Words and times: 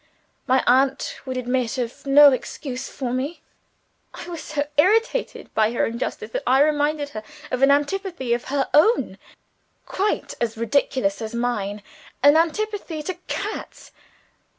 My 0.47 0.63
aunt 0.65 1.19
would 1.27 1.37
admit 1.37 1.77
of 1.77 2.07
no 2.07 2.31
excuse 2.31 2.89
for 2.89 3.13
me. 3.13 3.43
I 4.15 4.27
was 4.29 4.41
so 4.41 4.63
irritated 4.75 5.53
by 5.53 5.73
her 5.73 5.85
injustice, 5.85 6.31
that 6.31 6.41
I 6.47 6.63
reminded 6.63 7.09
her 7.09 7.21
of 7.51 7.61
an 7.61 7.69
antipathy 7.69 8.33
of 8.33 8.45
her 8.45 8.67
own, 8.73 9.19
quite 9.85 10.33
as 10.41 10.57
ridiculous 10.57 11.21
as 11.21 11.35
mine 11.35 11.83
an 12.23 12.35
antipathy 12.35 13.03
to 13.03 13.13
cats. 13.27 13.91